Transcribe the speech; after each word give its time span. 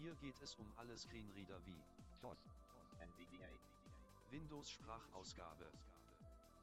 Hier 0.00 0.14
geht 0.14 0.40
es 0.40 0.54
um 0.54 0.72
alle 0.76 0.96
Screenreader 0.96 1.60
wie 1.66 1.82
DOS, 2.20 2.38
NVDA, 3.00 3.50
Windows 4.30 4.70
Sprachausgabe, 4.70 5.72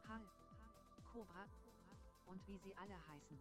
HAL, 0.07 0.21
Cobra 1.11 1.45
und 2.27 2.48
wie 2.48 2.57
sie 2.57 2.73
alle 2.77 2.95
heißen. 3.07 3.38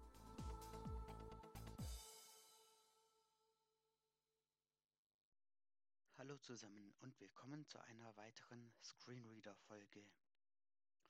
Hallo 6.19 6.39
zusammen 6.39 6.93
und 7.01 7.21
willkommen 7.21 7.65
zu 7.69 7.79
einer 7.79 8.17
weiteren 8.17 8.73
Screenreader-Folge. 8.83 10.05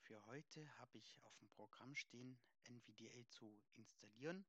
Für 0.02 0.26
heute 0.26 0.68
habe 0.78 0.98
ich 0.98 1.24
auf 1.24 1.34
dem 1.36 1.48
Programm 1.52 1.94
stehen, 1.94 2.38
NVDA 2.68 3.26
zu 3.30 3.62
installieren 3.76 4.44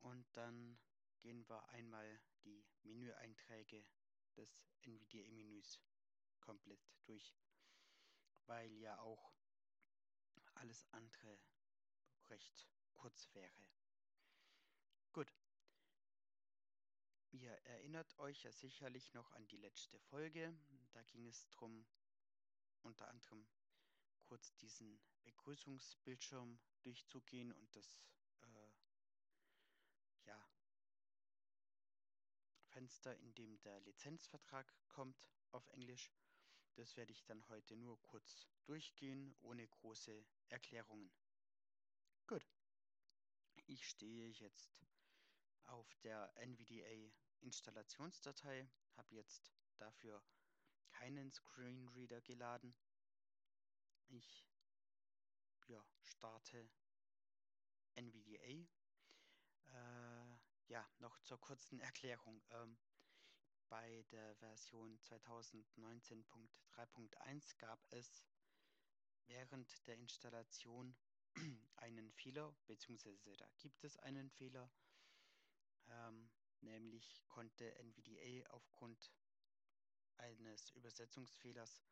und 0.00 0.24
dann 0.32 0.78
gehen 1.24 1.48
wir 1.48 1.66
einmal 1.70 2.20
die 2.44 2.62
Menüeinträge 2.82 3.82
des 4.36 4.60
NVDA-Menüs 4.82 5.80
komplett 6.40 6.86
durch, 7.06 7.34
weil 8.44 8.70
ja 8.74 9.00
auch 9.00 9.32
alles 10.52 10.86
andere 10.90 11.40
recht 12.28 12.68
kurz 12.92 13.32
wäre. 13.32 13.66
Gut. 15.14 15.32
Ihr 17.30 17.52
erinnert 17.64 18.18
euch 18.18 18.42
ja 18.42 18.52
sicherlich 18.52 19.14
noch 19.14 19.32
an 19.32 19.46
die 19.48 19.56
letzte 19.56 19.98
Folge. 20.00 20.54
Da 20.92 21.02
ging 21.04 21.26
es 21.26 21.46
darum, 21.46 21.86
unter 22.82 23.08
anderem 23.08 23.48
kurz 24.24 24.54
diesen 24.56 25.00
Begrüßungsbildschirm 25.22 26.60
durchzugehen 26.82 27.50
und 27.50 27.74
das 27.74 28.02
äh, 28.42 28.70
ja, 30.26 30.48
Fenster, 32.74 33.16
in 33.18 33.32
dem 33.36 33.60
der 33.62 33.80
Lizenzvertrag 33.82 34.66
kommt 34.88 35.28
auf 35.52 35.68
Englisch. 35.68 36.12
Das 36.74 36.96
werde 36.96 37.12
ich 37.12 37.24
dann 37.24 37.48
heute 37.48 37.76
nur 37.76 38.02
kurz 38.02 38.48
durchgehen, 38.64 39.32
ohne 39.42 39.64
große 39.68 40.26
Erklärungen. 40.48 41.12
Gut. 42.26 42.44
Ich 43.66 43.88
stehe 43.88 44.28
jetzt 44.28 44.76
auf 45.62 45.94
der 46.02 46.36
NVDA 46.36 47.12
Installationsdatei, 47.42 48.68
habe 48.96 49.14
jetzt 49.14 49.54
dafür 49.78 50.20
keinen 50.88 51.30
Screenreader 51.30 52.20
geladen. 52.22 52.74
Ich 54.08 54.48
ja, 55.68 55.86
starte 56.02 56.68
NVDA. 57.94 58.66
Ja, 60.68 60.86
noch 60.98 61.18
zur 61.20 61.40
kurzen 61.40 61.80
Erklärung. 61.80 62.42
Ähm, 62.50 62.76
bei 63.68 64.04
der 64.10 64.34
Version 64.36 64.98
2019.3.1 65.00 67.58
gab 67.58 67.86
es 67.90 68.24
während 69.26 69.86
der 69.86 69.98
Installation 69.98 70.96
einen 71.76 72.10
Fehler, 72.12 72.56
beziehungsweise 72.66 73.36
da 73.36 73.46
gibt 73.58 73.84
es 73.84 73.98
einen 73.98 74.30
Fehler. 74.30 74.70
Ähm, 75.88 76.30
nämlich 76.60 77.22
konnte 77.28 77.74
NVDA 77.78 78.48
aufgrund 78.50 79.12
eines 80.16 80.70
Übersetzungsfehlers 80.70 81.84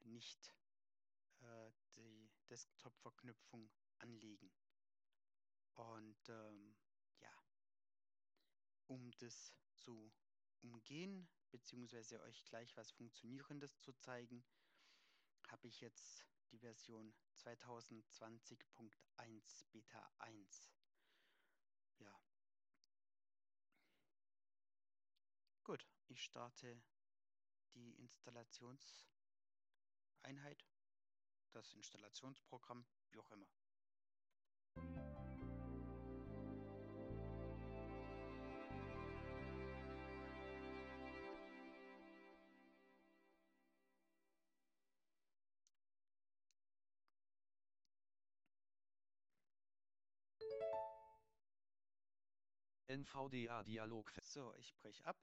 nicht 0.00 0.52
äh, 1.40 1.70
die 1.94 2.28
Desktop-Verknüpfung 2.50 3.70
anlegen. 3.98 4.50
Und 5.74 6.28
ähm, 6.28 6.76
um 8.92 9.10
das 9.18 9.52
zu 9.74 10.12
umgehen, 10.60 11.28
beziehungsweise 11.50 12.22
euch 12.22 12.44
gleich 12.44 12.76
was 12.76 12.92
Funktionierendes 12.92 13.80
zu 13.80 13.92
zeigen, 13.94 14.44
habe 15.48 15.66
ich 15.66 15.80
jetzt 15.80 16.24
die 16.50 16.58
Version 16.58 17.12
2020.1 17.36 19.64
Beta 19.70 20.12
1. 20.18 20.70
Ja. 22.00 22.20
Gut, 25.64 25.88
ich 26.08 26.22
starte 26.22 26.82
die 27.74 27.94
Installationseinheit, 27.94 30.68
das 31.52 31.72
Installationsprogramm, 31.72 32.84
wie 33.10 33.18
auch 33.18 33.30
immer. 33.30 33.48
NVDA 52.92 53.62
Dialogfeld, 53.62 54.22
So, 54.26 54.54
ich 54.58 54.76
breche 54.76 55.02
ab. 55.06 55.16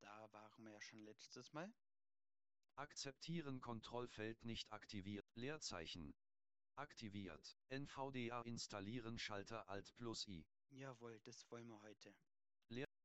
Da 0.00 0.32
waren 0.32 0.64
wir 0.64 0.72
ja 0.72 0.80
schon 0.80 1.04
letztes 1.04 1.52
Mal. 1.52 1.72
Akzeptieren 2.74 3.60
Kontrollfeld 3.60 4.44
nicht 4.44 4.72
aktiviert, 4.72 5.24
Leerzeichen. 5.36 6.12
Aktiviert, 6.74 7.56
NVDA 7.68 8.42
installieren 8.42 9.16
Schalter 9.16 9.68
Alt 9.68 9.94
plus 9.94 10.26
I. 10.26 10.44
Jawohl, 10.70 11.20
das 11.20 11.48
wollen 11.52 11.68
wir 11.68 11.80
heute. 11.82 12.16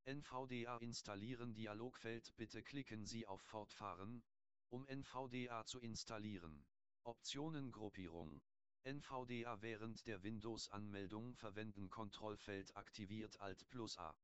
NVDA 0.06 0.78
installieren 0.78 1.54
Dialogfeld 1.54 2.36
Bitte 2.36 2.64
klicken 2.64 3.06
Sie 3.06 3.28
auf 3.28 3.42
Fortfahren, 3.42 4.24
um 4.70 4.88
NVDA 4.88 5.66
zu 5.66 5.80
installieren. 5.82 6.66
Optionengruppierung. 7.04 8.42
NVDA 8.84 9.62
während 9.62 10.06
der 10.08 10.24
Windows-Anmeldung 10.24 11.36
verwenden 11.36 11.90
Kontrollfeld 11.90 12.76
aktiviert 12.76 13.40
Alt 13.40 13.68
plus 13.70 13.98
A. 13.98 14.16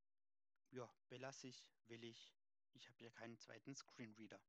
Ja, 0.71 0.89
belasse 1.09 1.47
ich, 1.47 1.65
will 1.87 2.03
ich. 2.03 2.33
Ich 2.73 2.87
habe 2.89 3.03
ja 3.03 3.09
keinen 3.11 3.37
zweiten 3.37 3.75
Screenreader. 3.75 4.41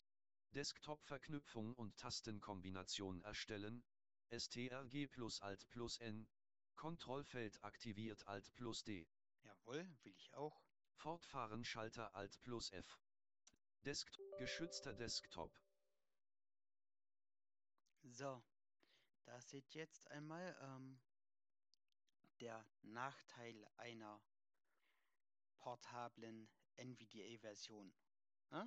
Desktop-Verknüpfung 0.54 1.74
und 1.74 1.96
Tastenkombination 1.96 3.20
erstellen. 3.22 3.84
STRG 4.30 5.08
plus 5.08 5.40
Alt 5.40 5.68
plus 5.70 5.98
N. 5.98 6.28
Kontrollfeld 6.76 7.62
aktiviert 7.62 8.26
Alt 8.26 8.54
plus 8.54 8.84
D. 8.84 9.06
Jawohl, 9.42 9.88
will 10.02 10.14
ich 10.16 10.32
auch. 10.34 10.62
Fortfahren 10.94 11.64
Schalter 11.64 12.14
Alt 12.14 12.40
plus 12.42 12.70
F. 12.70 12.98
Desk 13.84 14.10
geschützter 14.38 14.94
Desktop. 14.94 15.52
So, 18.04 18.42
da 19.24 19.40
seht 19.40 19.74
jetzt 19.74 20.10
einmal 20.10 20.56
ähm, 20.60 21.00
der 22.40 22.64
Nachteil 22.82 23.66
einer 23.76 24.20
portablen 25.58 26.48
NVDA-Version. 26.76 27.94
Ja? 28.50 28.66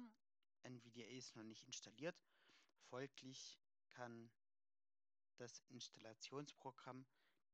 NVDA 0.64 1.06
ist 1.08 1.36
noch 1.36 1.44
nicht 1.44 1.64
installiert, 1.64 2.22
folglich 2.90 3.60
kann 3.90 4.32
das 5.38 5.60
Installationsprogramm 5.70 7.06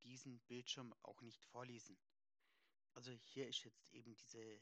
diesen 0.04 0.40
Bildschirm 0.42 0.94
auch 1.04 1.22
nicht 1.22 1.44
vorlesen. 1.46 1.98
Also 2.94 3.12
hier 3.12 3.48
ist 3.48 3.64
jetzt 3.64 3.90
eben 3.92 4.16
diese 4.16 4.62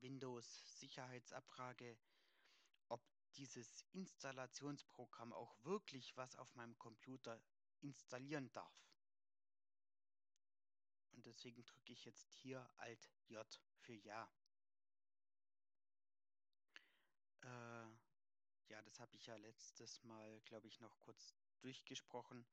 Windows-Sicherheitsabfrage, 0.00 1.98
ob 2.88 3.02
dieses 3.36 3.84
Installationsprogramm 3.92 5.32
auch 5.32 5.54
wirklich 5.64 6.16
was 6.16 6.36
auf 6.36 6.54
meinem 6.54 6.78
Computer 6.78 7.40
installieren 7.84 8.50
darf. 8.52 8.90
Und 11.12 11.26
deswegen 11.26 11.64
drücke 11.64 11.92
ich 11.92 12.04
jetzt 12.04 12.32
hier 12.32 12.68
Alt 12.78 13.10
J 13.28 13.46
für 13.78 13.94
Ja. 13.94 14.28
Äh, 17.42 17.86
ja, 18.68 18.82
das 18.82 18.98
habe 18.98 19.14
ich 19.14 19.26
ja 19.26 19.36
letztes 19.36 20.02
Mal, 20.02 20.40
glaube 20.42 20.66
ich, 20.66 20.80
noch 20.80 20.98
kurz 21.00 21.36
durchgesprochen, 21.60 22.46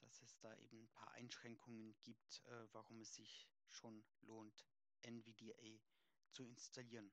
dass 0.00 0.20
es 0.22 0.38
da 0.40 0.54
eben 0.56 0.82
ein 0.82 0.90
paar 0.90 1.12
Einschränkungen 1.12 1.96
gibt, 2.02 2.42
äh, 2.46 2.68
warum 2.72 3.00
es 3.00 3.14
sich 3.14 3.48
schon 3.68 4.04
lohnt, 4.22 4.66
NVDA 5.02 5.80
zu 6.32 6.44
installieren. 6.44 7.12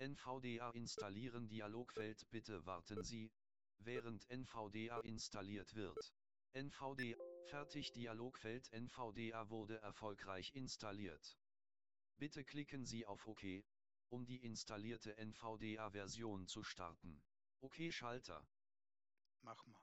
NVDA 0.00 0.70
installieren 0.70 1.48
Dialogfeld 1.48 2.28
Bitte 2.30 2.64
warten 2.64 3.02
Sie, 3.04 3.30
während 3.80 4.28
NVDA 4.30 5.00
installiert 5.00 5.74
wird. 5.74 6.14
NVDA 6.52 7.16
fertig 7.46 7.92
Dialogfeld 7.92 8.72
NVDA 8.72 9.50
wurde 9.50 9.80
erfolgreich 9.80 10.54
installiert. 10.54 11.38
Bitte 12.18 12.44
klicken 12.44 12.84
Sie 12.84 13.06
auf 13.06 13.26
OK, 13.26 13.64
um 14.10 14.26
die 14.26 14.42
installierte 14.44 15.16
NVDA-Version 15.16 16.46
zu 16.46 16.62
starten. 16.62 17.22
OK 17.60 17.76
Schalter. 17.90 18.46
Mach 19.42 19.66
mal. 19.66 19.82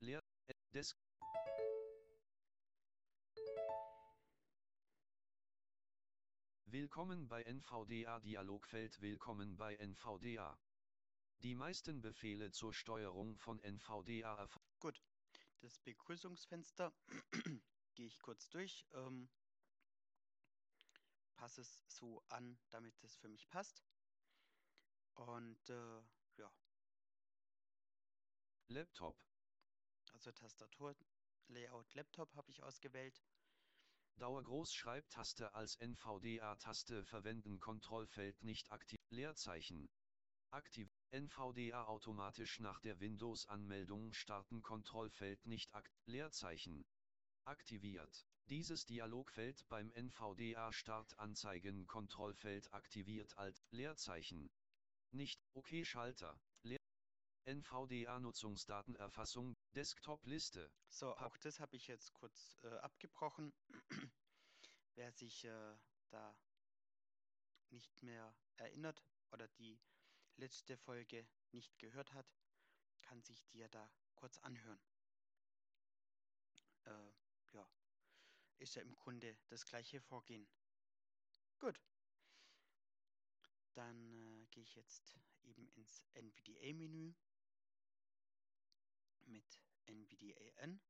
Leer. 0.00 0.22
Desk. 0.74 0.98
Willkommen 6.66 7.28
bei 7.28 7.42
NVDA 7.44 8.20
Dialogfeld 8.20 9.00
Willkommen 9.00 9.56
bei 9.56 9.74
NVDA. 9.76 10.58
Die 11.42 11.54
meisten 11.54 12.00
Befehle 12.00 12.50
zur 12.50 12.74
Steuerung 12.74 13.38
von 13.38 13.60
NVDA 13.60 14.34
erfolgen. 14.34 14.68
Gut, 14.80 15.02
das 15.60 15.78
Begrüßungsfenster 15.78 16.92
gehe 17.94 18.06
ich 18.06 18.20
kurz 18.20 18.48
durch. 18.48 18.86
Ähm, 18.92 19.30
passe 21.36 21.60
es 21.60 21.80
so 21.86 22.22
an, 22.28 22.58
damit 22.70 23.00
es 23.04 23.16
für 23.16 23.28
mich 23.28 23.48
passt. 23.48 23.84
Und 25.14 25.70
äh, 25.70 26.02
ja, 26.36 26.52
Laptop, 28.66 29.16
also 30.12 30.32
Tastatur, 30.32 30.96
Layout 31.46 31.94
Laptop 31.94 32.34
habe 32.34 32.50
ich 32.50 32.62
ausgewählt. 32.62 33.22
Dauergroßschreibtaste 34.16 35.54
als 35.54 35.76
NVDA-Taste 35.76 37.04
verwenden 37.04 37.60
Kontrollfeld 37.60 38.42
nicht 38.42 38.70
aktiv. 38.72 38.98
Leerzeichen. 39.10 39.88
Aktiv. 40.50 40.90
NVDA 41.10 41.84
automatisch 41.84 42.60
nach 42.60 42.80
der 42.80 43.00
Windows-Anmeldung 43.00 44.12
starten 44.14 44.62
Kontrollfeld 44.62 45.44
nicht 45.46 45.74
akt. 45.74 45.92
Leerzeichen. 46.06 46.86
Aktiviert. 47.44 48.26
Dieses 48.48 48.86
Dialogfeld 48.86 49.68
beim 49.68 49.90
NVDA 49.92 50.72
Start 50.72 51.18
anzeigen 51.18 51.86
Kontrollfeld 51.86 52.72
aktiviert 52.72 53.36
alt. 53.36 53.62
Leerzeichen. 53.70 54.50
Nicht. 55.10 55.38
OK 55.52 55.84
Schalter. 55.84 56.40
Leer 56.62 56.78
NVDA 57.44 58.18
Nutzungsdatenerfassung. 58.18 59.54
Desktop-Liste. 59.74 60.70
So, 60.88 61.14
Pa- 61.14 61.26
auch 61.26 61.36
das 61.36 61.60
habe 61.60 61.76
ich 61.76 61.86
jetzt 61.88 62.14
kurz 62.14 62.58
äh, 62.62 62.68
abgebrochen. 62.78 63.52
Wer 64.94 65.12
sich 65.12 65.44
äh, 65.44 65.76
da 66.08 66.34
nicht 67.70 68.02
mehr 68.02 68.34
erinnert 68.56 69.02
oder 69.30 69.46
die 69.58 69.78
letzte 70.38 70.76
Folge 70.76 71.26
nicht 71.52 71.78
gehört 71.78 72.12
hat, 72.12 72.26
kann 73.02 73.22
sich 73.22 73.46
die 73.48 73.58
ja 73.58 73.68
da 73.68 73.90
kurz 74.14 74.38
anhören. 74.38 74.80
Äh, 76.84 77.12
ja, 77.52 77.68
ist 78.58 78.74
ja 78.76 78.82
im 78.82 78.94
Grunde 78.96 79.36
das 79.48 79.64
gleiche 79.64 80.00
Vorgehen. 80.00 80.48
Gut. 81.58 81.80
Dann 83.74 84.12
äh, 84.12 84.46
gehe 84.46 84.62
ich 84.62 84.74
jetzt 84.74 85.18
eben 85.42 85.68
ins 85.70 86.02
NVDA-Menü 86.14 87.14
mit 89.26 89.62
NVDA-N. 89.86 90.80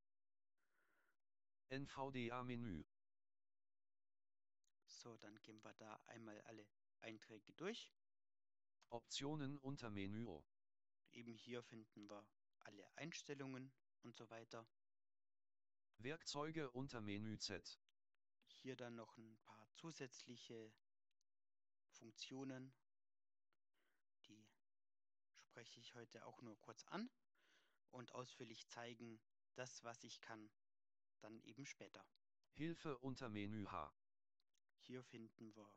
NVDA-Menü. 1.70 2.84
So, 4.86 5.16
dann 5.18 5.40
gehen 5.42 5.62
wir 5.62 5.74
da 5.74 5.96
einmal 6.06 6.40
alle 6.42 6.66
Einträge 7.00 7.52
durch. 7.54 7.92
Optionen 8.90 9.58
unter 9.58 9.90
Menü. 9.90 10.26
O. 10.26 10.44
Eben 11.12 11.34
hier 11.34 11.62
finden 11.62 12.08
wir 12.08 12.26
alle 12.60 12.96
Einstellungen 12.96 13.72
und 14.02 14.16
so 14.16 14.28
weiter. 14.30 14.66
Werkzeuge 15.98 16.70
unter 16.70 17.00
Menü 17.00 17.38
Z. 17.38 17.80
Hier 18.46 18.76
dann 18.76 18.94
noch 18.94 19.16
ein 19.16 19.36
paar 19.44 19.68
zusätzliche 19.74 20.72
Funktionen. 21.90 22.72
Die 24.26 24.48
spreche 25.40 25.80
ich 25.80 25.94
heute 25.94 26.24
auch 26.24 26.40
nur 26.42 26.58
kurz 26.60 26.84
an 26.84 27.10
und 27.90 28.12
ausführlich 28.12 28.68
zeigen, 28.68 29.20
das, 29.54 29.82
was 29.82 30.04
ich 30.04 30.20
kann, 30.20 30.50
dann 31.20 31.40
eben 31.40 31.66
später. 31.66 32.06
Hilfe 32.52 32.96
unter 32.98 33.28
Menü 33.28 33.66
H. 33.66 33.92
Hier 34.78 35.02
finden 35.02 35.54
wir 35.56 35.70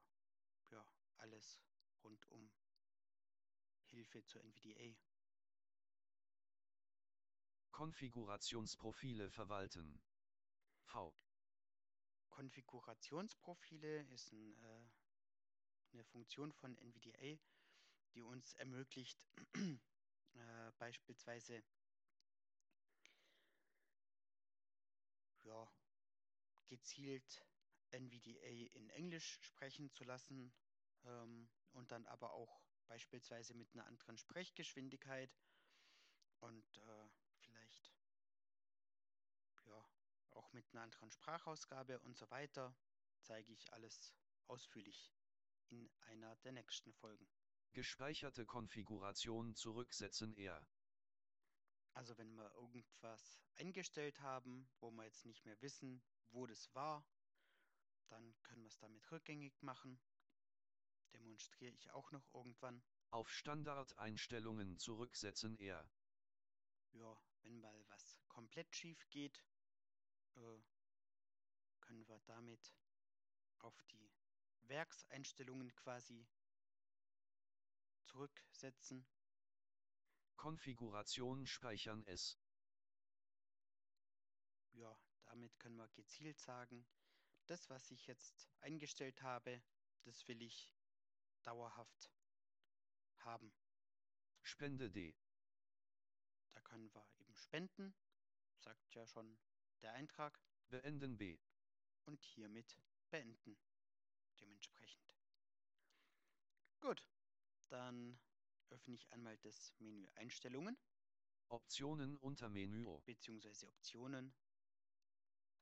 ja 0.70 0.86
alles 1.18 1.60
rund 2.04 2.30
um 2.30 2.52
Hilfe 3.92 4.24
zur 4.26 4.42
NVDA. 4.42 4.96
Konfigurationsprofile 7.72 9.30
verwalten. 9.30 10.02
V. 10.84 11.14
Konfigurationsprofile 12.30 14.04
ist 14.14 14.32
ein, 14.32 14.58
äh, 14.64 14.84
eine 15.94 16.04
Funktion 16.06 16.52
von 16.54 16.78
NVDA, 16.78 17.38
die 18.14 18.22
uns 18.22 18.54
ermöglicht, 18.54 19.26
äh, 20.34 20.72
beispielsweise 20.78 21.64
ja, 25.44 25.70
gezielt 26.68 27.46
NVDA 27.92 28.74
in 28.74 28.90
Englisch 28.92 29.40
sprechen 29.42 29.92
zu 29.92 30.06
lassen 30.06 30.54
ähm, 31.04 31.50
und 31.74 31.92
dann 31.92 32.08
aber 32.08 32.32
auch 32.32 32.62
beispielsweise 32.92 33.54
mit 33.54 33.74
einer 33.74 33.86
anderen 33.86 34.18
Sprechgeschwindigkeit 34.18 35.34
und 36.42 36.78
äh, 36.78 37.10
vielleicht 37.38 37.96
ja 39.64 39.88
auch 40.32 40.52
mit 40.52 40.66
einer 40.74 40.82
anderen 40.82 41.10
Sprachausgabe 41.10 42.02
und 42.02 42.18
so 42.18 42.30
weiter 42.30 42.76
zeige 43.22 43.54
ich 43.54 43.72
alles 43.72 44.14
ausführlich 44.48 45.16
in 45.70 45.90
einer 46.02 46.36
der 46.44 46.52
nächsten 46.52 46.92
Folgen. 46.92 47.30
Gespeicherte 47.72 48.46
Konfiguration 48.46 49.56
zurücksetzen 49.56 50.36
R. 50.36 50.62
Also 51.94 52.18
wenn 52.18 52.36
wir 52.36 52.54
irgendwas 52.56 53.40
eingestellt 53.56 54.20
haben, 54.20 54.70
wo 54.82 54.92
wir 54.92 55.06
jetzt 55.06 55.26
nicht 55.26 55.46
mehr 55.46 55.62
wissen, 55.62 56.04
wo 56.32 56.46
das 56.46 56.76
war, 56.76 57.06
dann 58.10 58.36
können 58.44 58.64
wir 58.64 58.68
es 58.68 58.80
damit 58.80 59.10
rückgängig 59.14 59.62
machen. 59.62 59.98
Demonstriere 61.14 61.74
ich 61.74 61.92
auch 61.92 62.12
noch 62.12 62.28
irgendwann. 62.34 62.84
Auf 63.10 63.30
Standardeinstellungen 63.30 64.78
zurücksetzen 64.78 65.60
R. 65.60 65.90
Ja, 66.94 67.18
wenn 67.42 67.60
mal 67.60 67.84
was 67.90 68.18
komplett 68.28 68.74
schief 68.76 69.10
geht, 69.10 69.44
äh, 70.36 70.62
können 71.82 72.08
wir 72.08 72.20
damit 72.22 72.74
auf 73.60 73.84
die 73.92 74.12
Werkseinstellungen 74.62 75.76
quasi 75.76 76.28
zurücksetzen. 78.06 79.06
Konfiguration 80.36 81.46
speichern 81.46 82.04
S. 82.06 82.40
Ja, 84.72 84.98
damit 85.26 85.60
können 85.60 85.76
wir 85.76 85.90
gezielt 85.90 86.40
sagen, 86.40 86.86
das, 87.48 87.70
was 87.70 87.92
ich 87.92 88.08
jetzt 88.08 88.50
eingestellt 88.62 89.22
habe, 89.22 89.62
das 90.04 90.28
will 90.28 90.42
ich 90.42 90.74
dauerhaft 91.44 92.12
haben. 93.18 93.54
Spende 94.42 94.90
D. 94.90 95.16
Da 96.52 96.62
können 96.62 96.94
wir 96.94 97.06
eben 97.20 97.36
spenden, 97.36 97.94
sagt 98.58 98.94
ja 98.94 99.06
schon 99.08 99.40
der 99.82 99.94
Eintrag, 99.94 100.40
Beenden 100.70 101.18
B. 101.18 101.40
und 102.06 102.24
hiermit 102.24 102.78
beenden. 103.10 103.58
Dementsprechend. 104.40 105.16
Gut, 106.80 107.06
dann 107.70 108.20
öffne 108.70 108.96
ich 108.96 109.12
einmal 109.12 109.38
das 109.40 109.74
Menü 109.80 110.10
Einstellungen 110.16 110.78
Optionen 111.52 112.16
unter 112.20 112.48
Menü 112.48 112.86
bzw. 113.06 113.66
Optionen. 113.68 114.34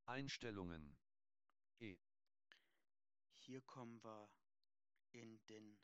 Einstellungen. 0.05 0.95
Hier 3.33 3.61
kommen 3.61 4.03
wir 4.03 4.29
in 5.11 5.43
den 5.47 5.79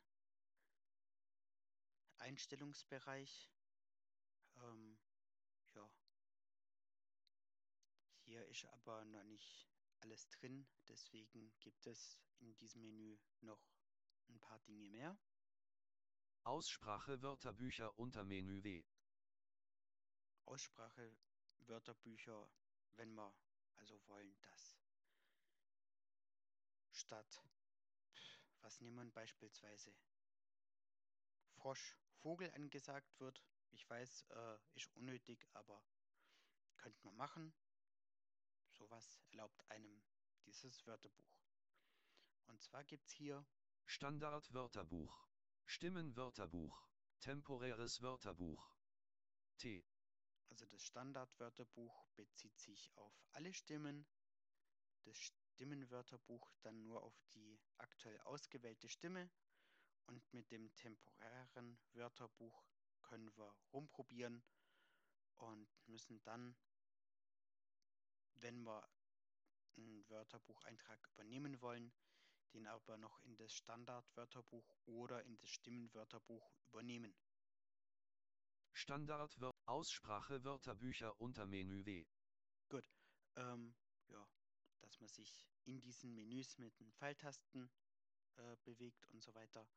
Einstellungsbereich. 2.18 3.50
Ähm, 4.56 4.98
ja. 5.74 5.90
Hier 8.24 8.46
ist 8.46 8.64
aber 8.66 9.04
noch 9.04 9.24
nicht 9.24 9.68
alles 10.00 10.28
drin, 10.30 10.66
deswegen 10.88 11.52
gibt 11.60 11.86
es 11.86 12.18
in 12.38 12.56
diesem 12.56 12.82
Menü 12.82 13.18
noch 13.40 13.62
ein 14.28 14.38
paar 14.40 14.58
Dinge 14.60 14.88
mehr. 14.88 15.18
Aussprache 16.42 17.22
Wörterbücher 17.22 17.98
unter 17.98 18.24
Menü 18.24 18.62
W. 18.62 18.84
Aussprache, 20.44 21.16
Wörterbücher, 21.58 22.48
wenn 22.94 23.12
wir 23.14 23.34
also 23.74 24.00
wollen, 24.06 24.38
dass 24.42 24.78
statt, 26.92 27.42
was 28.66 28.80
nehmen 28.80 29.06
wir 29.06 29.12
beispielsweise, 29.12 29.94
Frosch, 31.52 31.96
Vogel 32.16 32.50
angesagt 32.50 33.20
wird. 33.20 33.40
Ich 33.70 33.88
weiß, 33.88 34.26
äh, 34.30 34.58
ist 34.74 34.92
unnötig, 34.96 35.46
aber 35.52 35.80
könnte 36.76 36.98
man 37.04 37.14
machen. 37.14 37.54
Sowas 38.72 39.20
erlaubt 39.30 39.70
einem 39.70 40.02
dieses 40.46 40.84
Wörterbuch. 40.84 41.38
Und 42.46 42.60
zwar 42.60 42.82
gibt 42.82 43.06
es 43.06 43.12
hier 43.12 43.46
Standard 43.84 44.52
Wörterbuch. 44.52 45.28
Stimmenwörterbuch. 45.64 46.88
Temporäres 47.20 48.02
Wörterbuch. 48.02 48.74
T. 49.58 49.86
Also 50.48 50.66
das 50.66 50.82
Standardwörterbuch 50.82 52.08
bezieht 52.16 52.58
sich 52.58 52.90
auf 52.96 53.14
alle 53.30 53.52
Stimmen. 53.52 54.08
Das 55.04 55.16
Stimmenwörterbuch 55.56 56.52
dann 56.60 56.82
nur 56.82 57.02
auf 57.02 57.18
die 57.32 57.58
aktuell 57.78 58.20
ausgewählte 58.20 58.90
Stimme 58.90 59.30
und 60.04 60.34
mit 60.34 60.50
dem 60.50 60.74
temporären 60.74 61.78
Wörterbuch 61.94 62.66
können 63.00 63.34
wir 63.38 63.56
rumprobieren 63.72 64.44
und 65.38 65.66
müssen 65.86 66.22
dann, 66.24 66.54
wenn 68.34 68.64
wir 68.64 68.86
einen 69.78 70.06
Wörterbucheintrag 70.10 71.08
übernehmen 71.14 71.58
wollen, 71.62 71.90
den 72.52 72.66
aber 72.66 72.98
noch 72.98 73.18
in 73.20 73.34
das 73.38 73.54
Standardwörterbuch 73.54 74.76
oder 74.84 75.24
in 75.24 75.38
das 75.38 75.48
Stimmenwörterbuch 75.48 76.52
übernehmen. 76.66 77.16
Standard 78.72 79.34
Aussprache 79.64 80.44
Wörterbücher 80.44 81.18
unter 81.18 81.46
Menü 81.46 81.86
W. 81.86 82.04
Ähm, 83.36 83.74
ja, 84.08 84.28
man 85.06 85.12
sich 85.12 85.46
in 85.66 85.80
diesen 85.80 86.14
Menüs 86.16 86.58
mit 86.58 86.80
den 86.80 86.92
Pfeiltasten 86.92 87.70
äh, 88.38 88.56
bewegt 88.64 89.06
und 89.06 89.22
so 89.22 89.32
weiter. 89.34 89.68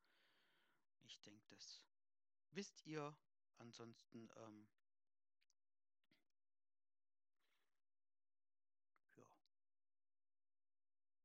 Ich 1.02 1.20
denke, 1.20 1.46
das 1.46 1.84
wisst 2.50 2.84
ihr. 2.84 3.16
Ansonsten, 3.58 4.28
ähm, 4.36 4.68
ja, 9.14 9.30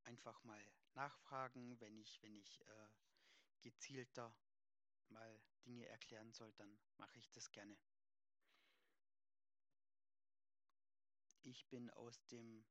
einfach 0.03 0.43
mal 0.43 0.63
nachfragen, 0.93 1.79
wenn 1.79 1.97
ich, 1.97 2.21
wenn 2.21 2.35
ich 2.35 2.61
äh, 2.61 2.89
gezielter 3.61 4.35
mal 5.07 5.41
Dinge 5.65 5.87
erklären 5.87 6.31
soll, 6.31 6.51
dann 6.53 6.77
mache 6.97 7.17
ich 7.17 7.31
das 7.31 7.49
gerne. 7.51 7.75
Ich 11.41 11.65
bin 11.69 11.89
aus 11.91 12.23
dem 12.27 12.65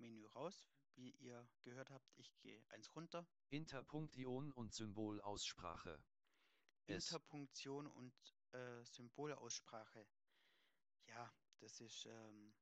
Menü 0.00 0.26
raus, 0.34 0.64
wie 0.94 1.10
ihr 1.12 1.48
gehört 1.62 1.90
habt. 1.90 2.12
Ich 2.16 2.36
gehe 2.40 2.64
eins 2.70 2.94
runter. 2.94 3.26
Interpunktion 3.50 4.52
und 4.52 4.74
Symbolaussprache. 4.74 6.02
Interpunktion 6.86 7.86
und 7.86 8.14
äh, 8.52 8.84
Symbolaussprache. 8.84 10.06
Ja, 11.06 11.32
das 11.58 11.80
ist, 11.80 12.06
ähm, 12.06 12.54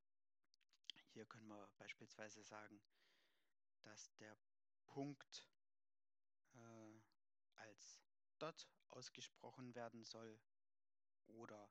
hier 1.12 1.26
können 1.26 1.48
wir 1.48 1.68
beispielsweise 1.78 2.42
sagen, 2.42 2.82
dass 3.82 4.14
der 4.16 4.36
Punkt 4.86 5.46
äh, 6.54 7.00
als 7.54 8.00
Dot 8.38 8.68
ausgesprochen 8.88 9.74
werden 9.74 10.04
soll 10.04 10.40
oder 11.26 11.70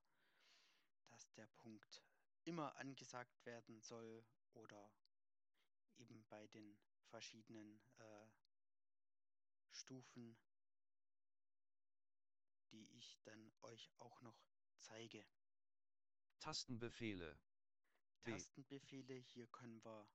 dass 1.07 1.31
der 1.33 1.47
Punkt 1.47 2.03
immer 2.43 2.75
angesagt 2.77 3.45
werden 3.45 3.81
soll 3.81 4.25
oder 4.53 4.91
eben 5.97 6.25
bei 6.29 6.47
den 6.47 6.77
verschiedenen 7.09 7.81
äh, 7.99 8.27
Stufen, 9.71 10.37
die 12.71 12.87
ich 12.97 13.19
dann 13.23 13.51
euch 13.61 13.91
auch 13.97 14.21
noch 14.21 14.39
zeige. 14.79 15.25
Tastenbefehle. 16.39 17.39
B. 18.23 18.31
Tastenbefehle, 18.31 19.15
hier 19.15 19.47
können 19.47 19.83
wir 19.83 20.07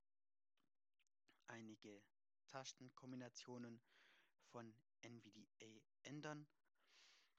einige 1.47 2.03
Tastenkombinationen 2.47 3.81
von 4.51 4.75
NVDA 5.01 5.81
ändern. 6.03 6.47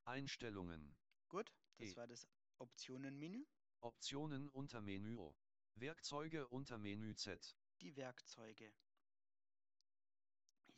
Einstellungen. 0.05 0.97
Gut, 1.29 1.53
das 1.79 1.89
E. 1.89 1.97
war 1.97 2.07
das 2.07 2.29
Optionenmenü. 2.59 3.47
Optionen 3.81 4.49
unter 4.51 4.81
Menü 4.81 5.17
O. 5.17 5.37
Werkzeuge 5.77 6.47
unter 6.49 6.79
Menü 6.79 7.15
Z. 7.15 7.57
Die 7.81 7.97
Werkzeuge. 7.97 8.73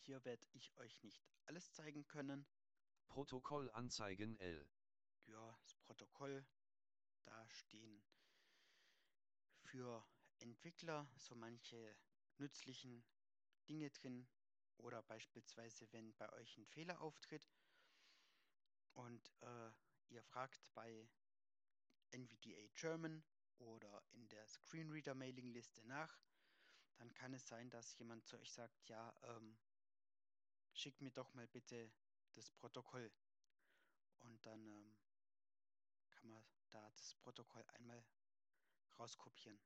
Hier 0.06 0.24
werde 0.24 0.46
ich 0.52 0.76
euch 0.78 1.02
nicht 1.02 1.22
alles 1.44 1.72
zeigen 1.72 2.06
können. 2.06 2.46
Protokoll 3.08 3.70
anzeigen 3.72 4.38
L. 4.38 4.68
Ja, 5.26 5.58
das 5.62 5.74
Protokoll, 5.74 6.46
da 7.24 7.48
stehen 7.50 8.04
für 9.62 10.06
Entwickler 10.38 11.10
so 11.16 11.34
manche 11.34 11.96
nützlichen 12.38 13.04
Dinge 13.68 13.90
drin 13.90 14.28
oder 14.78 15.02
beispielsweise, 15.02 15.90
wenn 15.92 16.14
bei 16.14 16.32
euch 16.34 16.56
ein 16.58 16.66
Fehler 16.66 17.00
auftritt 17.00 17.48
und 18.94 19.32
äh, 19.40 19.70
ihr 20.08 20.22
fragt 20.22 20.72
bei 20.74 21.08
NVDA 22.12 22.68
German 22.74 23.24
oder 23.58 24.04
in 24.12 24.28
der 24.28 24.46
Screenreader-Mailing-Liste 24.46 25.84
nach, 25.86 26.20
dann 26.96 27.12
kann 27.14 27.34
es 27.34 27.46
sein, 27.46 27.70
dass 27.70 27.98
jemand 27.98 28.26
zu 28.26 28.38
euch 28.38 28.52
sagt, 28.52 28.88
ja, 28.88 29.14
ähm, 29.22 29.58
schickt 30.72 31.00
mir 31.00 31.10
doch 31.10 31.32
mal 31.34 31.46
bitte 31.48 31.92
das 32.32 32.50
Protokoll. 32.50 33.10
Und 34.20 34.44
dann 34.46 34.66
ähm, 34.66 34.96
kann 36.10 36.28
man 36.28 36.44
da 36.70 36.90
das 36.90 37.14
Protokoll 37.16 37.64
einmal 37.74 38.04
rauskopieren. 38.98 39.60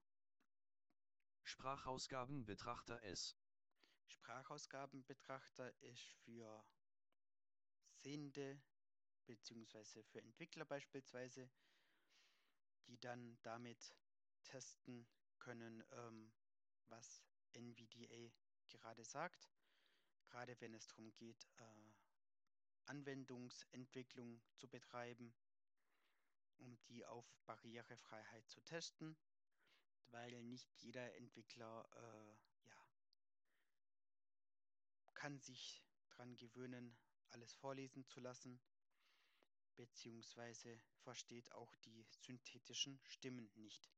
Sprachausgabenbetrachter 1.42 3.02
S. 3.04 3.36
Sprachausgabenbetrachter 4.06 5.72
ist 5.82 6.04
für 6.24 6.64
Sehende 8.02 8.60
bzw. 9.26 10.02
für 10.02 10.20
Entwickler 10.20 10.64
beispielsweise, 10.64 11.50
die 12.86 12.98
dann 12.98 13.38
damit 13.42 13.94
testen 14.42 15.06
können, 15.38 15.84
ähm, 15.92 16.32
was 16.90 17.22
NVDA 17.52 18.32
gerade 18.68 19.04
sagt. 19.04 19.50
Gerade 20.28 20.60
wenn 20.60 20.74
es 20.74 20.86
darum 20.88 21.12
geht, 21.14 21.44
äh, 21.56 21.92
Anwendungsentwicklung 22.86 24.40
zu 24.56 24.68
betreiben, 24.68 25.34
um 26.58 26.78
die 26.88 27.04
auf 27.04 27.26
Barrierefreiheit 27.46 28.48
zu 28.48 28.60
testen, 28.62 29.16
weil 30.10 30.42
nicht 30.42 30.68
jeder 30.82 31.14
Entwickler 31.16 31.88
äh, 31.94 32.68
ja, 32.68 32.86
kann 35.14 35.40
sich 35.40 35.84
daran 36.08 36.36
gewöhnen, 36.36 36.96
alles 37.30 37.54
vorlesen 37.54 38.04
zu 38.06 38.20
lassen, 38.20 38.60
beziehungsweise 39.76 40.80
versteht 40.98 41.52
auch 41.52 41.74
die 41.76 42.04
synthetischen 42.10 43.00
Stimmen 43.04 43.50
nicht. 43.54 43.90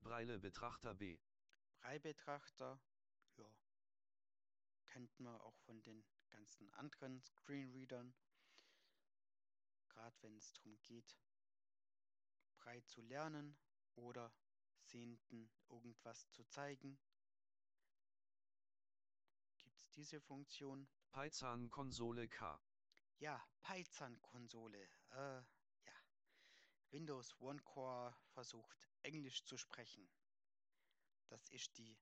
Breile-Betrachter 0.00 0.94
B. 0.94 1.18
Breibetrachter, 1.86 2.80
ja, 3.36 3.48
kennt 4.86 5.20
man 5.20 5.40
auch 5.42 5.56
von 5.58 5.80
den 5.82 6.04
ganzen 6.30 6.68
anderen 6.72 7.20
Screenreadern. 7.20 8.12
Gerade 9.90 10.16
wenn 10.22 10.36
es 10.36 10.52
darum 10.52 10.76
geht, 10.82 11.16
brei 12.56 12.80
zu 12.80 13.02
lernen 13.02 13.56
oder 13.94 14.34
Sehenden 14.82 15.48
irgendwas 15.68 16.28
zu 16.32 16.42
zeigen, 16.46 16.98
gibt 19.58 19.78
es 19.78 19.88
diese 19.90 20.20
Funktion. 20.20 20.88
Python-Konsole 21.12 22.26
K. 22.26 22.60
Ja, 23.18 23.40
Python-Konsole. 23.62 24.88
Äh, 25.12 25.36
ja. 25.84 26.02
Windows 26.90 27.38
One 27.38 27.62
Core 27.62 28.12
versucht 28.32 28.88
Englisch 29.02 29.44
zu 29.44 29.56
sprechen. 29.56 30.10
Das 31.28 31.48
ist 31.48 31.76
die 31.78 31.98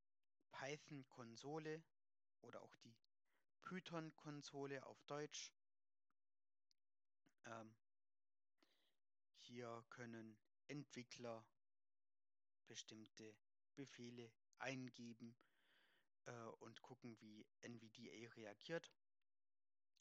Python-Konsole 0.53 1.83
oder 2.43 2.63
auch 2.63 2.75
die 2.77 2.95
Python-Konsole 3.63 4.85
auf 4.87 5.03
Deutsch. 5.05 5.53
Ähm, 7.47 7.75
hier 9.41 9.85
können 9.91 10.39
Entwickler 10.69 11.47
bestimmte 12.67 13.35
Befehle 13.75 14.33
eingeben 14.59 15.37
äh, 16.27 16.33
und 16.61 16.81
gucken, 16.83 17.21
wie 17.21 17.47
NVDA 17.61 18.31
reagiert. 18.35 18.93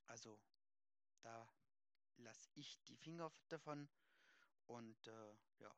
Also 0.05 0.39
da 1.21 1.49
lasse 2.17 2.49
ich 2.53 2.81
die 2.83 2.97
Finger 2.97 3.31
davon 3.49 3.89
und 4.67 5.07
äh, 5.07 5.35
ja. 5.59 5.75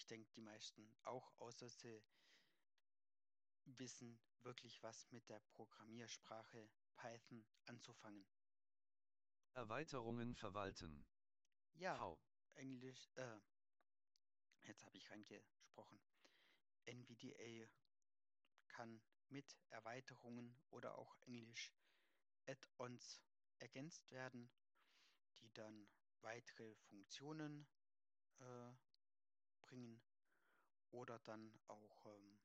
Ich 0.00 0.06
denke, 0.06 0.30
die 0.32 0.40
meisten 0.40 0.96
auch, 1.02 1.30
außer 1.40 1.68
sie 1.68 2.02
wissen 3.66 4.18
wirklich 4.38 4.82
was 4.82 5.12
mit 5.12 5.28
der 5.28 5.40
Programmiersprache 5.40 6.70
Python 6.96 7.46
anzufangen. 7.66 8.26
Erweiterungen 9.52 10.34
verwalten. 10.34 11.06
Ja, 11.74 11.98
V. 11.98 12.18
Englisch, 12.54 13.10
äh, 13.16 13.40
jetzt 14.62 14.86
habe 14.86 14.96
ich 14.96 15.10
reingesprochen. 15.10 16.00
NVDA 16.86 17.68
kann 18.68 19.02
mit 19.28 19.54
Erweiterungen 19.68 20.58
oder 20.70 20.96
auch 20.96 21.14
Englisch 21.26 21.74
Add-ons 22.46 23.20
ergänzt 23.58 24.10
werden, 24.10 24.50
die 25.40 25.52
dann 25.52 25.90
weitere 26.22 26.74
Funktionen 26.88 27.68
äh, 28.38 28.72
bringen 29.70 30.02
oder 30.90 31.18
dann 31.20 31.56
auch 31.68 32.06
ähm, 32.06 32.40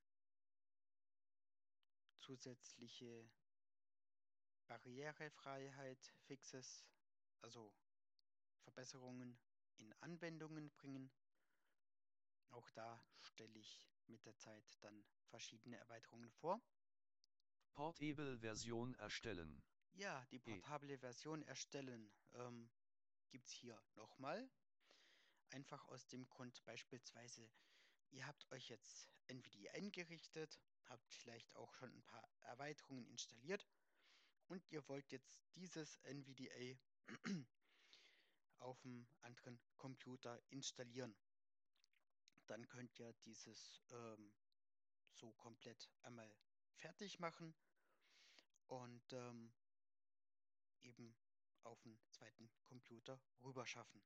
zusätzliche 2.17 3.29
Barrierefreiheit, 4.67 6.13
Fixes, 6.27 6.85
also 7.41 7.73
Verbesserungen 8.61 9.37
in 9.77 9.93
Anwendungen 10.01 10.71
bringen. 10.71 11.11
Auch 12.49 12.69
da 12.71 13.03
stelle 13.21 13.59
ich 13.59 13.89
mit 14.07 14.25
der 14.25 14.37
Zeit 14.37 14.77
dann 14.81 15.05
verschiedene 15.29 15.77
Erweiterungen 15.77 16.31
vor. 16.31 16.61
Portable-Version 17.73 18.95
erstellen. 18.95 19.63
Ja, 19.93 20.25
die 20.31 20.37
E. 20.37 20.39
portable 20.39 20.97
Version 20.97 21.43
erstellen 21.43 22.11
ähm, 22.33 22.69
gibt 23.29 23.47
es 23.47 23.53
hier 23.53 23.81
nochmal. 23.95 24.49
Einfach 25.49 25.85
aus 25.85 26.07
dem 26.07 26.27
Grund 26.27 26.63
beispielsweise, 26.65 27.49
ihr 28.11 28.25
habt 28.27 28.51
euch 28.51 28.69
jetzt 28.69 29.09
NVIDIA 29.27 29.71
eingerichtet, 29.73 30.59
habt 30.85 31.13
vielleicht 31.13 31.55
auch 31.55 31.73
schon 31.73 31.91
ein 31.91 32.03
paar 32.03 32.27
Erweiterungen 32.41 33.05
installiert 33.07 33.65
und 34.47 34.69
ihr 34.71 34.87
wollt 34.87 35.11
jetzt 35.11 35.41
dieses 35.55 35.97
NVDA 36.03 36.77
auf 38.59 38.83
einem 38.83 39.07
anderen 39.21 39.59
Computer 39.77 40.41
installieren. 40.49 41.15
Dann 42.47 42.67
könnt 42.67 42.99
ihr 42.99 43.13
dieses 43.25 43.81
ähm, 43.89 44.33
so 45.13 45.31
komplett 45.33 45.89
einmal 46.03 46.31
fertig 46.75 47.19
machen 47.19 47.55
und 48.67 49.13
ähm, 49.13 49.53
eben 50.81 51.15
auf 51.63 51.83
einen 51.85 51.99
zweiten 52.11 52.51
Computer 52.63 53.19
rüberschaffen. 53.41 54.03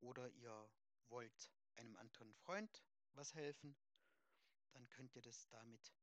Oder 0.00 0.28
ihr 0.30 0.70
wollt 1.08 1.50
einem 1.76 1.96
anderen 1.96 2.34
Freund 2.34 2.84
was 3.12 3.34
helfen, 3.34 3.76
dann 4.72 4.88
könnt 4.88 5.14
ihr 5.16 5.22
das 5.22 5.48
damit 5.48 5.94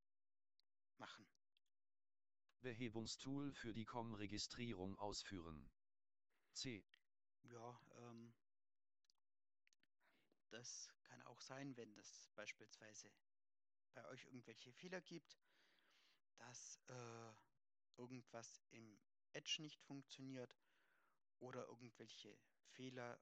machen. 0.98 1.28
Behebungstool 2.62 3.54
für 3.54 3.74
die 3.74 3.86
COM-Registrierung 3.86 4.98
ausführen. 4.98 5.70
C. 6.54 6.84
Ja, 7.44 7.80
ähm, 7.96 8.34
das 10.50 10.92
kann 11.04 11.22
auch 11.24 11.40
sein, 11.42 11.76
wenn 11.78 11.96
es 11.98 12.30
beispielsweise 12.36 13.14
bei 13.94 14.06
euch 14.06 14.26
irgendwelche 14.26 14.74
Fehler 14.74 15.02
gibt, 15.02 15.40
dass 16.38 16.80
äh, 16.88 17.34
irgendwas 17.98 18.64
im 18.70 19.00
Edge 19.34 19.62
nicht 19.62 19.82
funktioniert 19.82 20.58
oder 21.40 21.68
irgendwelche 21.68 22.38
Fehler 22.72 23.20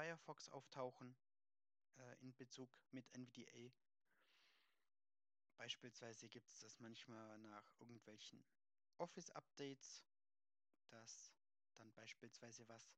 Firefox 0.00 0.48
auftauchen 0.48 1.14
äh, 1.98 2.22
in 2.22 2.34
Bezug 2.34 2.70
mit 2.90 3.06
NVDA. 3.14 3.70
Beispielsweise 5.58 6.26
gibt 6.30 6.50
es 6.50 6.60
das 6.60 6.78
manchmal 6.78 7.36
nach 7.40 7.70
irgendwelchen 7.80 8.42
Office-Updates, 8.96 10.02
dass 10.88 11.34
dann 11.74 11.92
beispielsweise 11.92 12.66
was 12.66 12.96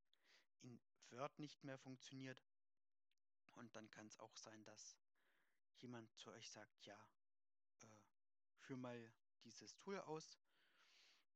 in 0.61 0.81
Word 1.11 1.37
nicht 1.41 1.65
mehr 1.65 1.77
funktioniert. 1.77 2.41
Und 3.51 3.75
dann 3.75 3.91
kann 3.91 4.07
es 4.07 4.21
auch 4.21 4.37
sein, 4.37 4.63
dass 4.63 4.97
jemand 5.79 6.17
zu 6.17 6.31
euch 6.31 6.49
sagt, 6.49 6.87
ja, 6.87 7.05
äh, 7.81 7.87
führ 8.59 8.77
mal 8.77 9.13
dieses 9.43 9.75
Tool 9.75 9.99
aus. 10.03 10.39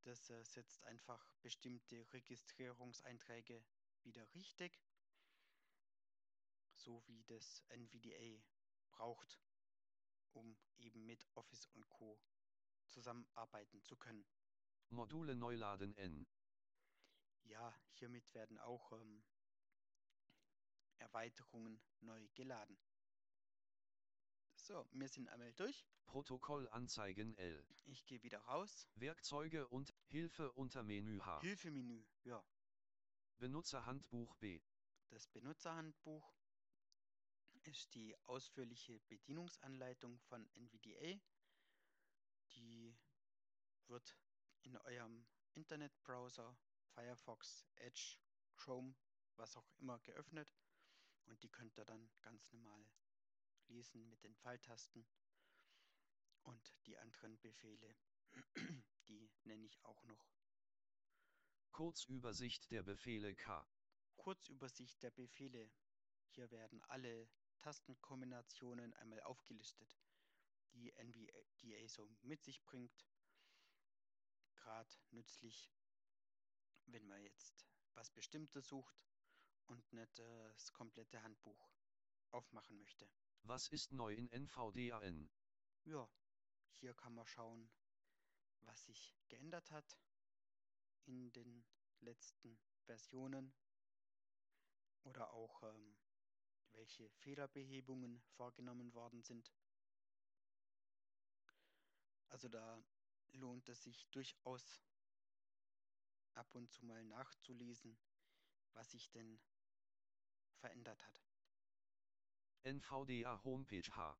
Das 0.05 0.31
äh, 0.31 0.45
setzt 0.45 0.85
einfach 0.85 1.29
bestimmte 1.43 2.07
Registrierungseinträge 2.13 3.65
wieder 4.05 4.33
richtig, 4.33 4.81
so 6.77 7.03
wie 7.07 7.25
das 7.25 7.63
NVDA 7.69 8.43
braucht, 8.91 9.41
um 10.33 10.57
eben 10.77 11.05
mit 11.07 11.27
Office 11.35 11.67
und 11.67 11.89
Co. 11.89 12.21
zusammenarbeiten 12.89 13.83
zu 13.83 13.97
können. 13.97 14.27
Module 14.91 15.35
neu 15.35 15.57
laden 15.57 15.97
N. 15.97 16.27
Ja, 17.43 17.75
hiermit 17.93 18.33
werden 18.35 18.59
auch 18.59 18.93
ähm, 18.93 19.25
Erweiterungen 20.99 21.81
neu 22.01 22.29
geladen. 22.35 22.79
So, 24.55 24.89
wir 24.93 25.09
sind 25.09 25.29
einmal 25.29 25.53
durch. 25.55 25.87
Protokoll 26.07 26.69
anzeigen 26.71 27.37
L. 27.37 27.65
Ich 27.85 28.05
gehe 28.07 28.23
wieder 28.23 28.41
raus. 28.41 28.89
Werkzeuge 28.95 29.69
und 29.69 29.95
Hilfe 30.07 30.53
unter 30.53 30.83
Menü 30.83 31.21
H. 31.21 31.41
Hilfemenü, 31.41 32.05
ja. 32.25 32.45
Benutzerhandbuch 33.39 34.35
B. 34.37 34.61
Das 35.09 35.29
Benutzerhandbuch 35.29 36.35
ist 37.67 37.95
die 37.95 38.17
ausführliche 38.27 39.01
Bedienungsanleitung 39.09 40.19
von 40.21 40.47
NVDA. 40.55 41.21
Die 42.53 42.97
wird 43.89 44.17
in 44.63 44.77
eurem 44.77 45.27
Internetbrowser, 45.55 46.57
Firefox, 46.95 47.67
Edge, 47.77 48.19
Chrome, 48.57 48.95
was 49.37 49.57
auch 49.57 49.71
immer 49.79 49.99
geöffnet. 50.01 50.55
Und 51.25 51.43
die 51.43 51.51
könnt 51.51 51.77
ihr 51.77 51.85
dann 51.85 52.09
ganz 52.23 52.53
normal 52.53 52.85
lesen 53.67 54.09
mit 54.09 54.23
den 54.23 54.35
Pfeiltasten. 54.37 55.07
Und 56.45 56.87
die 56.87 56.97
anderen 56.99 57.39
Befehle, 57.41 57.97
die 59.09 59.31
nenne 59.45 59.67
ich 59.67 59.83
auch 59.85 60.05
noch. 60.05 60.31
Kurzübersicht 61.73 62.71
der 62.71 62.83
Befehle 62.83 63.35
K. 63.35 63.69
Kurzübersicht 64.17 65.03
der 65.03 65.11
Befehle. 65.11 65.71
Hier 66.29 66.51
werden 66.51 66.83
alle 66.85 67.29
Tastenkombinationen 67.59 68.95
einmal 68.95 69.21
aufgelistet, 69.23 69.97
die 70.73 70.93
NVDA 70.97 71.89
so 71.89 72.09
mit 72.23 72.43
sich 72.43 72.63
bringt. 72.65 73.07
Gerade 74.55 74.95
nützlich, 75.11 75.71
wenn 76.87 77.07
man 77.07 77.23
jetzt 77.23 77.67
was 77.95 78.11
Bestimmtes 78.11 78.69
sucht 78.69 79.07
und 79.67 79.93
nicht 79.93 80.19
äh, 80.19 80.53
das 80.53 80.73
komplette 80.73 81.23
Handbuch 81.23 81.71
aufmachen 82.31 82.77
möchte. 82.77 83.09
Was 83.43 83.69
ist 83.69 83.93
neu 83.93 84.15
in 84.15 84.29
NVDAN? 84.31 85.31
Ja, 85.85 86.09
hier 86.73 86.95
kann 86.95 87.15
man 87.15 87.27
schauen, 87.27 87.71
was 88.61 88.85
sich 88.85 89.17
geändert 89.29 89.71
hat 89.71 89.99
in 91.05 91.33
den 91.33 91.65
letzten 92.01 92.59
Versionen 92.85 93.55
oder 95.05 95.33
auch 95.33 95.63
ähm, 95.63 95.97
welche 96.73 97.09
Fehlerbehebungen 97.11 98.21
vorgenommen 98.37 98.93
worden 98.95 99.23
sind. 99.23 99.53
Also 102.29 102.49
da 102.49 102.83
lohnt 103.33 103.69
es 103.69 103.83
sich 103.83 104.07
durchaus 104.11 104.83
ab 106.35 106.55
und 106.55 106.71
zu 106.71 106.85
mal 106.85 107.05
nachzulesen, 107.05 107.99
was 108.73 108.91
sich 108.91 109.11
denn 109.11 109.41
verändert 110.57 111.05
hat. 111.07 111.23
NVDA 112.63 113.43
Homepage 113.45 113.89
H. 113.95 114.19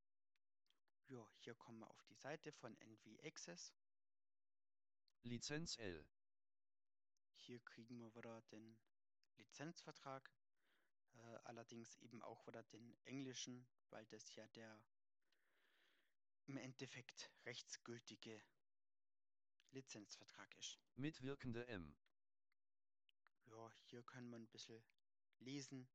Ja, 1.09 1.29
hier 1.39 1.55
kommen 1.55 1.81
wir 1.81 1.91
auf 1.91 2.03
die 2.05 2.15
Seite 2.15 2.53
von 2.53 2.77
NV 2.81 3.23
Access. 3.23 3.75
Lizenz 5.23 5.77
L. 5.79 6.07
Hier 7.35 7.61
kriegen 7.61 7.99
wir 7.99 8.15
wieder 8.15 8.43
den 8.43 8.79
Lizenzvertrag, 9.37 10.31
äh, 11.15 11.39
allerdings 11.45 11.97
eben 11.97 12.23
auch 12.23 12.47
wieder 12.47 12.63
den 12.65 12.97
englischen, 13.05 13.67
weil 13.91 14.07
das 14.07 14.35
ja 14.35 14.47
der 14.49 14.83
im 16.47 16.57
Endeffekt 16.57 17.31
rechtsgültige 17.45 18.41
Lizenzvertrag 19.73 20.57
ist. 20.59 20.79
Mitwirkende 20.95 21.67
M. 21.67 21.97
Ja, 23.47 23.73
hier 23.85 24.03
kann 24.05 24.29
man 24.29 24.43
ein 24.43 24.49
bisschen 24.49 24.83
lesen, 25.39 25.89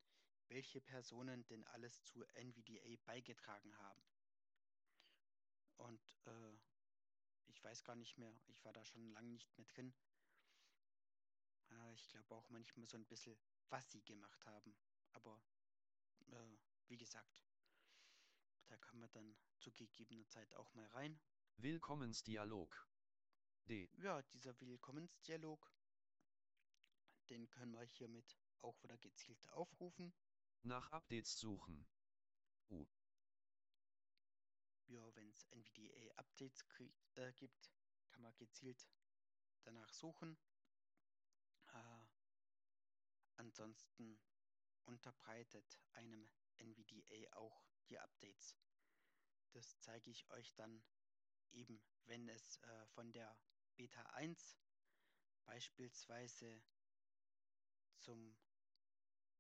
welche 0.48 0.82
Personen 0.82 1.46
denn 1.48 1.64
alles 1.66 2.04
zu 2.04 2.24
NVDA 2.34 2.98
beigetragen 3.06 3.78
haben. 3.78 4.04
Und 5.78 6.22
äh, 6.26 6.58
ich 7.48 7.64
weiß 7.64 7.84
gar 7.84 7.96
nicht 7.96 8.18
mehr, 8.18 8.34
ich 8.48 8.64
war 8.64 8.74
da 8.74 8.84
schon 8.86 9.12
lange 9.14 9.32
nicht 9.32 9.58
mehr 9.58 9.66
drin. 9.66 9.94
Äh, 11.70 11.94
ich 11.94 12.08
glaube 12.10 12.36
auch 12.36 12.50
manchmal 12.50 12.88
so 12.88 12.98
ein 12.98 13.06
bisschen, 13.06 13.38
was 13.70 13.90
sie 13.90 14.04
gemacht 14.04 14.46
haben. 14.46 14.76
Aber 15.14 15.42
äh, 16.28 16.58
wie 16.88 16.98
gesagt, 16.98 17.46
da 18.68 18.78
kann 18.78 19.00
man 19.00 19.12
dann 19.12 19.38
zu 19.60 19.72
gegebener 19.72 20.28
Zeit 20.28 20.54
auch 20.56 20.74
mal 20.74 20.88
rein. 20.88 21.20
Willkommensdialog. 21.58 22.88
D. 23.66 23.90
Ja, 23.98 24.22
dieser 24.24 24.60
Willkommensdialog, 24.60 25.72
den 27.30 27.50
können 27.50 27.74
wir 27.74 27.84
hiermit 27.84 28.38
auch 28.62 28.82
wieder 28.84 28.98
gezielt 28.98 29.48
aufrufen. 29.50 30.14
Nach 30.64 30.92
Updates 30.92 31.38
suchen. 31.38 31.88
U. 32.70 32.86
Ja, 34.88 35.16
wenn 35.16 35.30
es 35.30 35.46
NVDA-Updates 35.52 36.66
äh, 37.16 37.34
gibt, 37.34 37.72
kann 38.10 38.24
man 38.24 38.36
gezielt 38.36 38.88
danach 39.64 39.94
suchen. 39.94 40.38
Äh, 41.74 42.08
ansonsten 43.38 44.20
unterbreitet 44.86 45.80
einem 45.94 46.30
NVDA 46.58 47.36
auch 47.36 47.64
die 47.90 48.00
Updates. 48.00 48.56
das 49.54 49.80
zeige 49.82 50.10
ich 50.10 50.30
euch 50.32 50.54
dann 50.56 50.82
eben, 51.52 51.82
wenn 52.06 52.28
es 52.30 52.58
äh, 52.58 52.88
von 52.88 53.12
der 53.12 53.38
Beta 53.76 54.02
1 54.14 54.58
beispielsweise 55.46 56.64
zum 58.00 58.36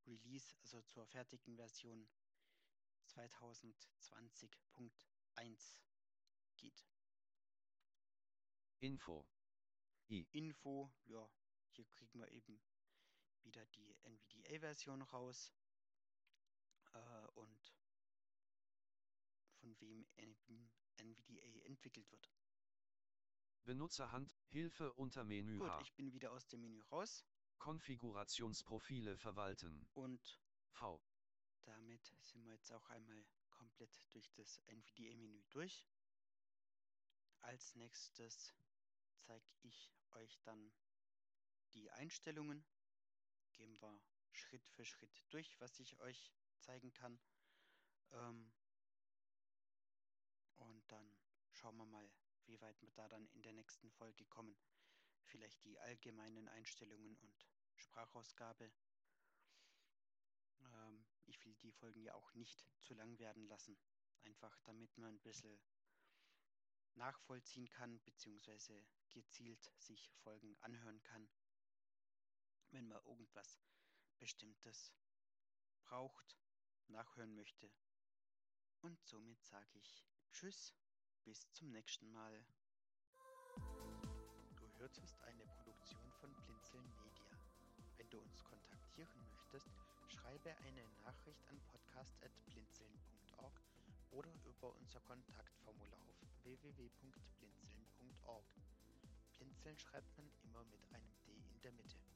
Release, 0.06 0.56
also 0.62 0.82
zur 0.82 1.08
fertigen 1.08 1.56
Version 1.56 2.10
2020.1 3.08 5.80
geht. 6.58 6.86
Info. 8.80 9.25
Info, 10.32 10.91
ja, 11.06 11.30
hier 11.71 11.86
kriegen 11.86 12.19
wir 12.19 12.30
eben 12.32 12.62
wieder 13.43 13.65
die 13.67 13.95
NVDA-Version 14.04 15.01
raus 15.01 15.54
äh, 16.93 17.27
und 17.36 17.73
von 19.60 19.80
wem 19.80 20.06
NVDA 20.15 21.65
entwickelt 21.65 22.12
wird. 22.12 22.30
Benutzerhand, 23.63 24.36
Hilfe 24.47 24.91
unter 24.93 25.23
Menü 25.23 25.60
Gut, 25.60 25.69
H. 25.69 25.82
ich 25.82 25.93
bin 25.93 26.12
wieder 26.13 26.32
aus 26.32 26.47
dem 26.47 26.62
Menü 26.62 26.82
raus 26.91 27.23
Konfigurationsprofile 27.60 29.17
verwalten. 29.17 29.88
und 29.93 30.41
V. 30.71 30.99
damit 31.62 32.04
sind 32.21 32.43
wir 32.43 32.54
jetzt 32.54 32.71
auch 32.71 32.89
einmal 32.89 33.23
komplett 33.51 34.04
durch 34.10 34.32
das 34.34 34.58
NVDA-Menü 34.65 35.43
durch. 35.51 35.86
Als 37.41 37.75
nächstes 37.75 38.56
zeige 39.19 39.45
ich 39.62 39.91
euch 40.12 40.39
dann 40.41 40.71
die 41.73 41.89
Einstellungen. 41.91 42.65
Gehen 43.53 43.79
wir 43.81 44.01
Schritt 44.31 44.67
für 44.69 44.85
Schritt 44.85 45.23
durch, 45.29 45.59
was 45.59 45.79
ich 45.79 45.99
euch 45.99 46.31
zeigen 46.59 46.93
kann. 46.93 47.19
Ähm 48.11 48.51
und 50.57 50.91
dann 50.91 51.17
schauen 51.51 51.77
wir 51.77 51.85
mal, 51.85 52.09
wie 52.45 52.59
weit 52.61 52.81
wir 52.81 52.91
da 52.91 53.07
dann 53.07 53.27
in 53.29 53.41
der 53.41 53.53
nächsten 53.53 53.91
Folge 53.91 54.25
kommen. 54.25 54.55
Vielleicht 55.23 55.63
die 55.63 55.77
allgemeinen 55.79 56.47
Einstellungen 56.47 57.15
und 57.17 57.47
Sprachausgabe. 57.75 58.71
Ähm 60.59 61.05
ich 61.25 61.43
will 61.45 61.55
die 61.55 61.71
Folgen 61.71 62.01
ja 62.01 62.13
auch 62.15 62.33
nicht 62.33 62.65
zu 62.79 62.93
lang 62.93 63.17
werden 63.19 63.47
lassen. 63.47 63.77
Einfach 64.23 64.59
damit 64.61 64.97
man 64.97 65.15
ein 65.15 65.21
bisschen 65.21 65.59
nachvollziehen 66.95 67.69
kann, 67.69 68.01
beziehungsweise 68.01 68.85
gezielt 69.09 69.71
sich 69.77 70.11
Folgen 70.23 70.57
anhören 70.61 71.01
kann, 71.03 71.29
wenn 72.71 72.88
man 72.88 73.03
irgendwas 73.05 73.62
Bestimmtes 74.19 74.93
braucht, 75.84 76.38
nachhören 76.88 77.36
möchte. 77.36 77.69
Und 78.81 79.03
somit 79.05 79.43
sage 79.43 79.77
ich 79.77 80.03
Tschüss, 80.31 80.73
bis 81.23 81.51
zum 81.51 81.71
nächsten 81.71 82.12
Mal. 82.12 82.43
Du 84.55 84.67
hörtest 84.79 85.21
eine 85.21 85.45
Produktion 85.45 86.12
von 86.13 86.34
Blinzeln 86.34 86.91
Media. 87.03 87.38
Wenn 87.97 88.10
du 88.10 88.19
uns 88.19 88.43
kontaktieren 88.43 89.29
möchtest, 89.29 89.69
schreibe 90.07 90.57
eine 90.57 90.89
Nachricht 91.03 91.45
an 91.47 91.62
podcast.blinzeln.org 91.67 93.62
oder 94.12 94.31
über 94.45 94.73
unser 94.75 95.01
Kontaktformular 95.01 95.99
auf 96.07 96.15
www.blinzeln.org. 96.43 98.45
Blinzeln 99.38 99.77
schreibt 99.77 100.17
man 100.17 100.31
immer 100.43 100.63
mit 100.65 100.84
einem 100.93 101.13
D 101.25 101.31
in 101.31 101.62
der 101.62 101.71
Mitte. 101.73 102.11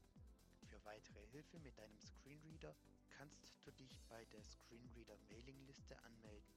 Für 0.76 0.84
weitere 0.84 1.24
Hilfe 1.28 1.60
mit 1.60 1.78
deinem 1.78 1.98
Screenreader 1.98 2.76
kannst 3.08 3.56
du 3.64 3.72
dich 3.72 3.98
bei 4.10 4.26
der 4.26 4.44
Screenreader 4.44 5.16
Mailingliste 5.30 5.98
anmelden. 6.04 6.54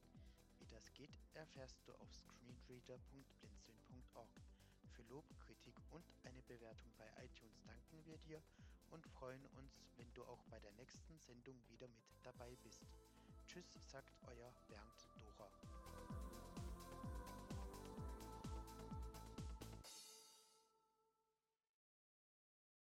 Wie 0.58 0.66
das 0.66 0.92
geht, 0.94 1.16
erfährst 1.34 1.86
du 1.86 1.94
auf 1.94 2.12
screenreader.blinzeln.org. 2.12 4.40
Für 4.90 5.04
Lob, 5.04 5.24
Kritik 5.38 5.76
und 5.90 6.04
eine 6.24 6.42
Bewertung 6.42 6.92
bei 6.96 7.08
iTunes 7.24 7.62
danken 7.62 8.04
wir 8.06 8.18
dir 8.18 8.42
und 8.90 9.06
freuen 9.06 9.46
uns, 9.46 9.84
wenn 9.96 10.12
du 10.14 10.24
auch 10.24 10.42
bei 10.50 10.58
der 10.58 10.72
nächsten 10.72 11.16
Sendung 11.20 11.62
wieder 11.68 11.86
mit 11.86 12.02
dabei 12.24 12.56
bist. 12.64 12.82
Tschüss, 13.46 13.78
sagt 13.86 14.18
euer 14.26 14.52
Bernd 14.66 15.08
Dora. 15.20 15.48